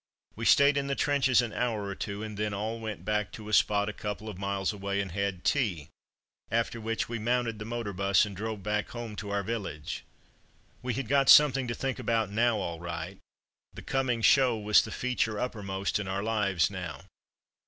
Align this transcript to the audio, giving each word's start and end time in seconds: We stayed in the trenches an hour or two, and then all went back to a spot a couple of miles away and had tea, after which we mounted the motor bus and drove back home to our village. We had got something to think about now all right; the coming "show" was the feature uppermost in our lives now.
We 0.35 0.45
stayed 0.45 0.77
in 0.77 0.87
the 0.87 0.95
trenches 0.95 1.43
an 1.43 1.53
hour 1.53 1.83
or 1.85 1.93
two, 1.93 2.23
and 2.23 2.35
then 2.35 2.55
all 2.55 2.79
went 2.79 3.05
back 3.05 3.31
to 3.33 3.49
a 3.49 3.53
spot 3.53 3.87
a 3.87 3.93
couple 3.93 4.29
of 4.29 4.37
miles 4.39 4.73
away 4.73 4.99
and 4.99 5.11
had 5.11 5.43
tea, 5.43 5.89
after 6.49 6.81
which 6.81 7.07
we 7.07 7.19
mounted 7.19 7.59
the 7.59 7.65
motor 7.65 7.93
bus 7.93 8.25
and 8.25 8.35
drove 8.35 8.63
back 8.63 8.89
home 8.89 9.15
to 9.17 9.29
our 9.29 9.43
village. 9.43 10.03
We 10.81 10.95
had 10.95 11.07
got 11.07 11.29
something 11.29 11.67
to 11.67 11.75
think 11.75 11.99
about 11.99 12.31
now 12.31 12.57
all 12.57 12.79
right; 12.79 13.19
the 13.75 13.83
coming 13.83 14.23
"show" 14.23 14.57
was 14.57 14.81
the 14.81 14.89
feature 14.89 15.39
uppermost 15.39 15.99
in 15.99 16.07
our 16.07 16.23
lives 16.23 16.71
now. 16.71 17.01